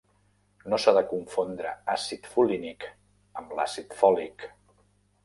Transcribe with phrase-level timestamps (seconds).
[0.71, 2.87] No s'ha de confondre àcid folínic
[3.43, 4.49] amb l'àcid fòlic.